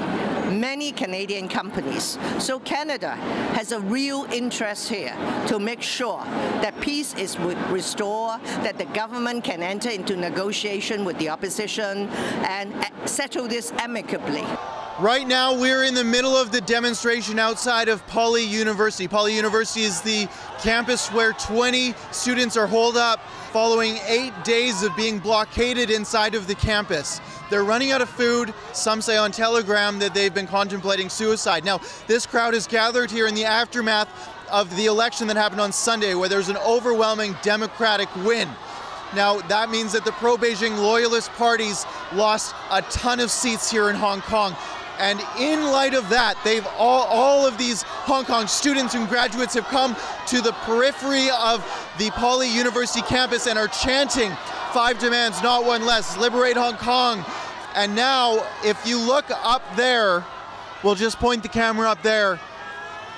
[0.51, 2.19] Many Canadian companies.
[2.39, 3.15] So Canada
[3.57, 5.15] has a real interest here
[5.49, 6.23] to make sure
[6.63, 12.09] that peace is restored, that the government can enter into negotiation with the opposition
[12.45, 14.45] and uh, settle this amicably.
[15.01, 19.09] Right now, we're in the middle of the demonstration outside of Poly University.
[19.09, 20.29] Poly University is the
[20.63, 23.21] campus where 20 students are holed up
[23.53, 27.21] following eight days of being blockaded inside of the campus.
[27.51, 28.55] They're running out of food.
[28.73, 31.65] Some say on Telegram that they've been contemplating suicide.
[31.65, 34.09] Now, this crowd is gathered here in the aftermath
[34.53, 38.49] of the election that happened on Sunday, where there's an overwhelming Democratic win.
[39.17, 41.85] Now, that means that the pro Beijing loyalist parties
[42.15, 44.55] lost a ton of seats here in Hong Kong.
[45.01, 49.55] And in light of that, they've all, all of these Hong Kong students and graduates
[49.55, 51.65] have come to the periphery of
[51.99, 54.31] the Poly University campus and are chanting
[54.75, 57.25] five demands, not one less, liberate Hong Kong.
[57.75, 60.23] And now, if you look up there,
[60.85, 62.33] we'll just point the camera up there.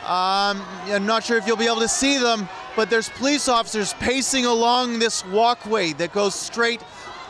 [0.04, 3.92] Um, I'm not sure if you'll be able to see them, but there's police officers
[3.94, 6.80] pacing along this walkway that goes straight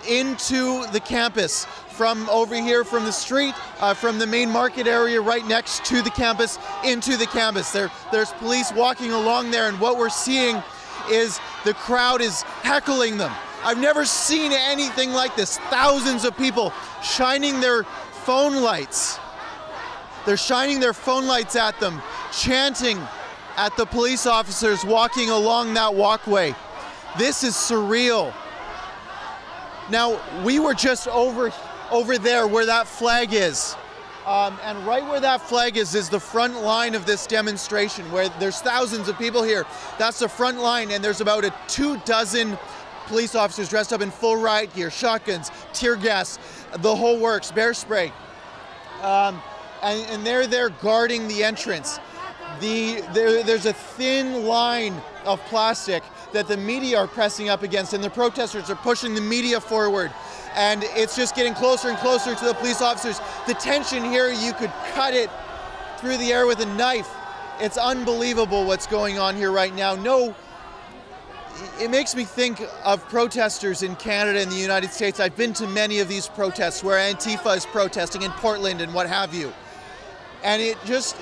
[0.08, 5.20] into the campus from over here from the street, uh, from the main market area
[5.20, 7.70] right next to the campus, into the campus.
[7.70, 10.62] There, there's police walking along there, and what we're seeing
[11.10, 13.32] is the crowd is heckling them.
[13.64, 15.58] I've never seen anything like this.
[15.70, 19.18] Thousands of people shining their phone lights.
[20.26, 22.00] They're shining their phone lights at them,
[22.32, 22.98] chanting
[23.56, 26.54] at the police officers walking along that walkway.
[27.18, 28.32] This is surreal.
[29.92, 31.52] Now, we were just over
[31.90, 33.76] over there where that flag is.
[34.26, 38.30] Um, and right where that flag is is the front line of this demonstration where
[38.40, 39.66] there's thousands of people here.
[39.98, 42.56] That's the front line and there's about a two dozen
[43.06, 46.38] police officers dressed up in full riot gear, shotguns, tear gas,
[46.78, 48.12] the whole works, bear spray.
[49.02, 49.42] Um,
[49.82, 51.98] and, and, they're there guarding the entrance.
[52.60, 57.92] The, there, there's a thin line of plastic that the media are pressing up against
[57.92, 60.12] and the protesters are pushing the media forward
[60.54, 63.20] and it's just getting closer and closer to the police officers.
[63.46, 65.30] The tension here, you could cut it
[65.98, 67.08] through the air with a knife.
[67.60, 69.94] It's unbelievable what's going on here right now.
[69.94, 70.34] No,
[71.80, 75.20] it makes me think of protesters in Canada and the United States.
[75.20, 79.08] I've been to many of these protests where Antifa is protesting in Portland and what
[79.08, 79.52] have you.
[80.42, 81.16] And it just,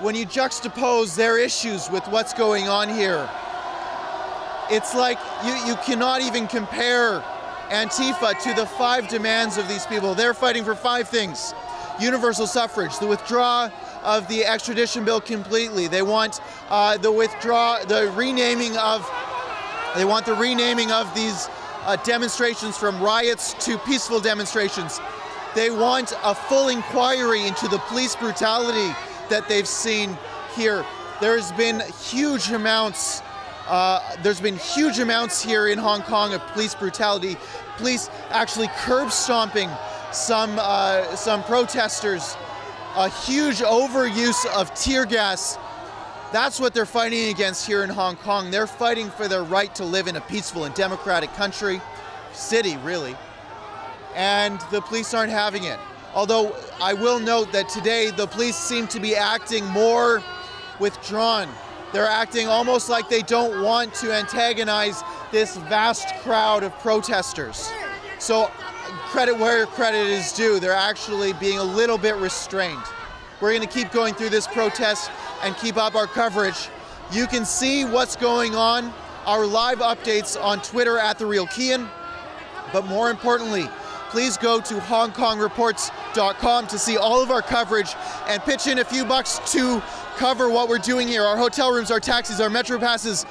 [0.00, 3.28] when you juxtapose their issues with what's going on here,
[4.70, 7.22] it's like you, you cannot even compare
[7.70, 10.14] Antifa to the five demands of these people.
[10.14, 11.54] They're fighting for five things
[12.00, 13.70] universal suffrage, the withdrawal
[14.02, 15.86] of the extradition bill completely.
[15.86, 19.08] They want uh, the withdraw, the renaming of,
[19.94, 21.48] they want the renaming of these
[21.84, 25.00] uh, demonstrations from riots to peaceful demonstrations.
[25.54, 28.94] They want a full inquiry into the police brutality
[29.28, 30.16] that they've seen
[30.56, 30.84] here.
[31.20, 33.22] There's been huge amounts
[33.70, 37.36] uh, there's been huge amounts here in Hong Kong of police brutality.
[37.76, 39.70] Police actually curb stomping
[40.10, 42.36] some uh, some protesters.
[42.96, 45.56] A huge overuse of tear gas.
[46.32, 48.50] That's what they're fighting against here in Hong Kong.
[48.50, 51.80] They're fighting for their right to live in a peaceful and democratic country,
[52.32, 53.16] city really.
[54.16, 55.78] And the police aren't having it.
[56.12, 60.24] Although I will note that today the police seem to be acting more
[60.80, 61.48] withdrawn
[61.92, 67.70] they're acting almost like they don't want to antagonize this vast crowd of protesters.
[68.18, 68.50] So,
[69.06, 72.82] credit where credit is due, they're actually being a little bit restrained.
[73.40, 75.10] We're going to keep going through this protest
[75.42, 76.68] and keep up our coverage.
[77.10, 78.92] You can see what's going on,
[79.26, 81.88] our live updates on Twitter at The Real Keean.
[82.72, 83.68] But more importantly,
[84.10, 87.94] please go to HongKongReports.com HKTV.com to see all of our coverage
[88.28, 89.82] and pitch in a few bucks to
[90.16, 91.22] cover what we're doing here.
[91.22, 93.26] Our hotel rooms, our taxis, our metro passes,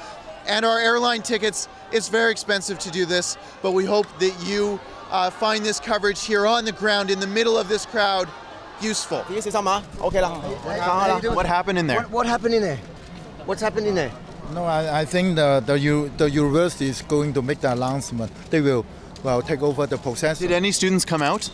[0.46, 1.68] and our airline tickets.
[1.92, 6.24] It's very expensive to do this, but we hope that you uh, find this coverage
[6.24, 8.28] here on the ground in the middle of this crowd
[8.80, 9.22] useful.
[9.22, 9.84] Can you say something?
[10.00, 10.38] Okay, lah.
[11.34, 11.98] What happened in there?
[11.98, 12.78] What, what happened in there?
[13.44, 14.12] What's happening there?
[14.52, 18.32] No, I, I think the the, U, the university is going to make the announcement.
[18.50, 18.84] They will
[19.22, 20.38] well take over the process.
[20.38, 21.50] Did any students come out?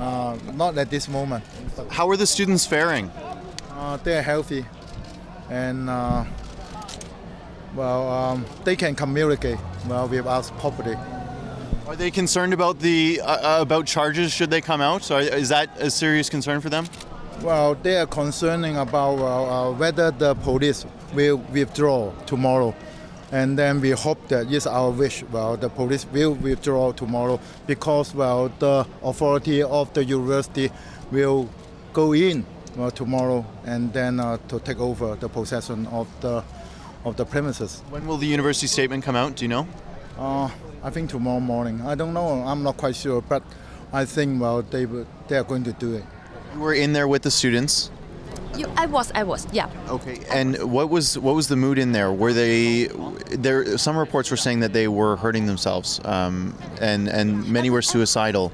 [0.00, 1.44] Uh, not at this moment.
[1.90, 3.10] How are the students faring?
[3.72, 4.64] Uh, they're healthy,
[5.50, 6.24] and uh,
[7.74, 10.96] well, um, they can communicate well with us properly.
[11.86, 15.10] Are they concerned about the uh, uh, about charges should they come out?
[15.10, 16.86] Or is that a serious concern for them?
[17.42, 22.74] Well, they are concerning about uh, uh, whether the police will withdraw tomorrow.
[23.32, 25.22] And then we hope that that is our wish.
[25.24, 30.70] Well, the police will withdraw tomorrow because well, the authority of the university
[31.12, 31.48] will
[31.92, 32.44] go in
[32.76, 36.42] well, tomorrow and then uh, to take over the possession of the
[37.04, 37.82] of the premises.
[37.90, 39.36] When will the university statement come out?
[39.36, 39.66] Do you know?
[40.18, 40.50] Uh,
[40.82, 41.80] I think tomorrow morning.
[41.82, 42.42] I don't know.
[42.44, 43.42] I'm not quite sure, but
[43.92, 44.86] I think well they
[45.28, 46.04] they are going to do it.
[46.54, 47.90] You were in there with the students.
[48.56, 49.70] You, I was, I was, yeah.
[49.88, 50.20] Okay.
[50.30, 52.12] And what was what was the mood in there?
[52.12, 52.88] Were they
[53.30, 53.78] there?
[53.78, 58.52] Some reports were saying that they were hurting themselves, um, and and many were suicidal.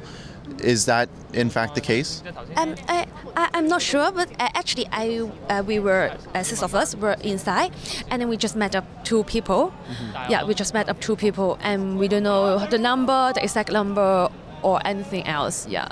[0.60, 2.22] Is that in fact the case?
[2.56, 6.62] Um, I, I, I'm not sure, but uh, actually, I uh, we were uh, six
[6.62, 7.72] of us were inside,
[8.10, 9.72] and then we just met up two people.
[10.28, 13.72] Yeah, we just met up two people, and we don't know the number, the exact
[13.72, 14.28] number,
[14.62, 15.66] or anything else.
[15.68, 15.88] Yeah.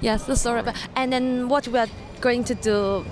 [0.00, 0.16] Yeah.
[0.16, 1.88] So sorry, but and then what we are
[2.20, 3.04] going to do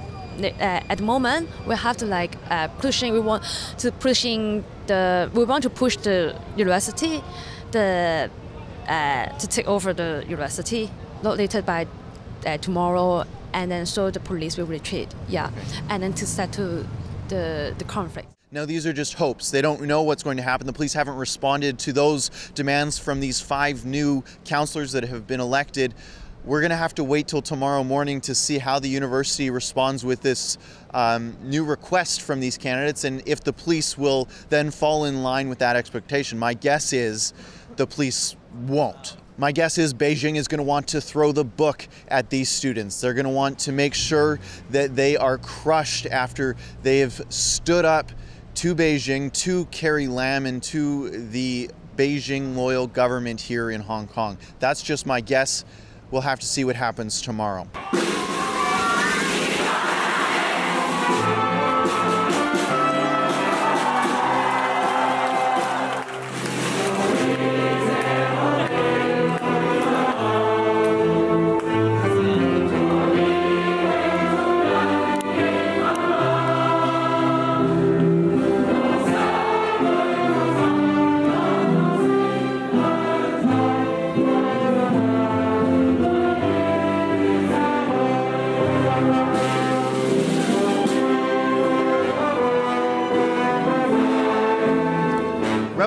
[0.45, 3.43] at the moment we have to like uh, pushing we want
[3.79, 7.23] to pushing the we want to push the university
[7.73, 8.31] the
[8.89, 10.91] uh, to take over the university
[11.23, 11.87] not later by
[12.47, 15.51] uh, tomorrow and then so the police will retreat yeah
[15.89, 16.85] and then to settle
[17.29, 19.53] the the conflict Now, these are just hopes.
[19.53, 20.67] They don't know what's going to happen.
[20.67, 25.39] The police haven't responded to those demands from these five new councillors that have been
[25.39, 25.95] elected.
[26.45, 30.07] We're going to have to wait till tomorrow morning to see how the university responds
[30.07, 30.57] with this
[30.95, 35.51] um, new request from these candidates and if the police will then fall in line
[35.51, 36.39] with that expectation.
[36.39, 37.35] My guess is
[37.77, 38.37] the police
[38.67, 39.19] won't.
[39.37, 43.01] My guess is Beijing is going to want to throw the book at these students.
[43.01, 47.85] They're going to want to make sure that they are crushed after they have stood
[47.85, 48.13] up
[48.57, 54.39] to Beijing, to Carrie Lam, and to the Beijing loyal government here in Hong Kong.
[54.59, 55.65] That's just my guess.
[56.11, 57.69] We'll have to see what happens tomorrow.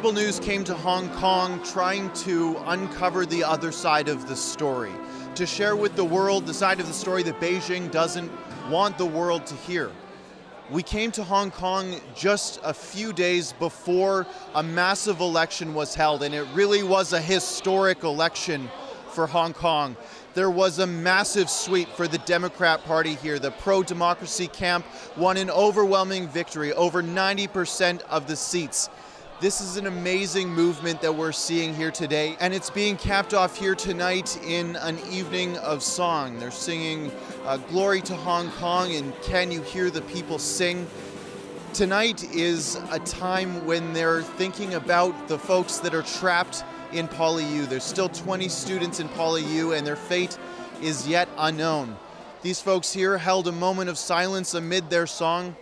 [0.04, 4.92] Rebel News came to Hong Kong trying to uncover the other side of the story,
[5.36, 8.30] to share with the world the side of the story that Beijing doesn't
[8.70, 9.90] want the world to hear.
[10.70, 16.22] We came to Hong Kong just a few days before a massive election was held,
[16.22, 18.70] and it really was a historic election
[19.08, 19.96] for Hong Kong.
[20.34, 23.40] There was a massive sweep for the Democrat Party here.
[23.40, 24.86] The pro democracy camp
[25.16, 28.90] won an overwhelming victory, over 90% of the seats.
[29.44, 33.58] This is an amazing movement that we're seeing here today, and it's being capped off
[33.58, 36.40] here tonight in an evening of song.
[36.40, 37.12] They're singing
[37.44, 40.88] uh, Glory to Hong Kong and Can You Hear the People Sing?
[41.74, 46.64] Tonight is a time when they're thinking about the folks that are trapped
[46.94, 47.68] in PolyU.
[47.68, 50.38] There's still 20 students in PolyU, and their fate
[50.82, 51.98] is yet unknown.
[52.44, 55.58] These folks here held a moment of silence amid their song,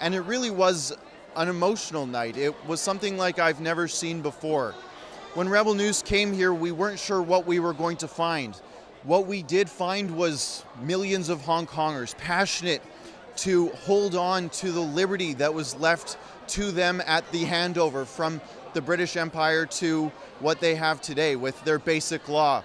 [0.00, 0.96] and it really was
[1.36, 2.36] an emotional night.
[2.36, 4.74] It was something like I've never seen before.
[5.34, 8.54] When Rebel News came here, we weren't sure what we were going to find.
[9.04, 12.82] What we did find was millions of Hong Kongers passionate
[13.36, 16.18] to hold on to the liberty that was left
[16.48, 18.40] to them at the handover from
[18.74, 20.10] the British Empire to
[20.40, 22.62] what they have today with their basic law.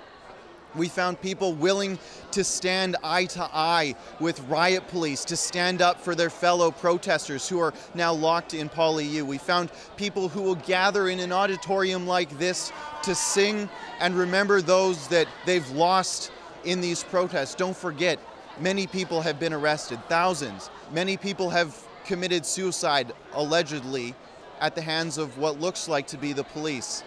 [0.76, 1.98] We found people willing
[2.32, 7.48] to stand eye to eye with riot police, to stand up for their fellow protesters
[7.48, 9.24] who are now locked in PolyU.
[9.24, 12.72] We found people who will gather in an auditorium like this
[13.04, 13.70] to sing
[14.00, 16.32] and remember those that they've lost
[16.66, 17.56] in these protests.
[17.56, 18.20] Don't forget,
[18.60, 20.70] many people have been arrested, thousands.
[20.92, 24.14] Many people have committed suicide, allegedly,
[24.60, 27.04] at the hands of what looks like to be the police.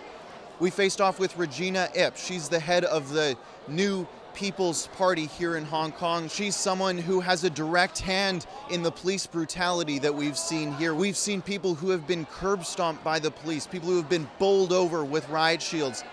[0.60, 2.16] We faced off with Regina Ip.
[2.16, 3.36] She's the head of the
[3.70, 6.28] new People's Party here in Hong Kong.
[6.28, 10.94] She's someone who has a direct hand in the police brutality that we've seen here.
[10.94, 14.28] We've seen people who have been curb stomped by the police, people who have been
[14.38, 16.04] bowled over with riot shields.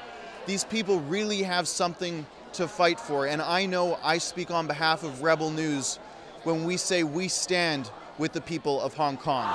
[0.47, 5.03] These people really have something to fight for, and I know I speak on behalf
[5.03, 5.99] of Rebel News
[6.43, 9.53] when we say we stand with the people of Hong Kong.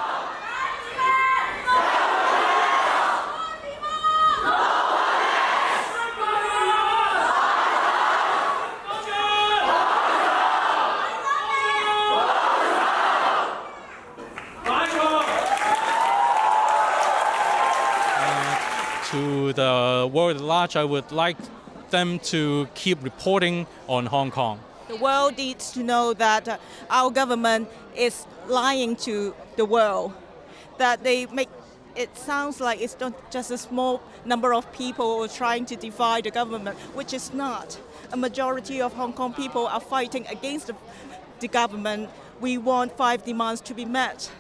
[19.53, 21.36] To the world at large, I would like
[21.90, 24.61] them to keep reporting on Hong Kong.
[24.88, 30.12] The world needs to know that uh, our government is lying to the world,
[30.78, 31.48] that they make
[31.96, 36.30] it sounds like it's not just a small number of people trying to defy the
[36.30, 37.78] government, which is not.
[38.12, 40.76] A majority of Hong Kong people are fighting against the,
[41.40, 42.09] the government.
[42.40, 44.30] We want five demands to be met.